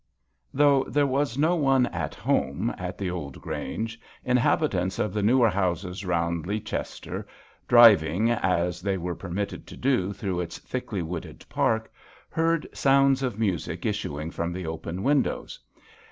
[0.55, 5.51] THOUGH there was no, one" at home" at the, old Grange, inhabitants of the newer
[5.51, 7.27] bouses [round Leachester
[7.67, 11.93] driving, as they were permitted to do, through its thickly wooded park,
[12.31, 15.59] heard sounds of music issuing from the open windows.